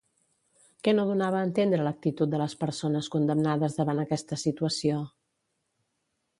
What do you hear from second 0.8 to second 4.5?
Què no donava a entendre l'actitud de les persones condemnades davant aquesta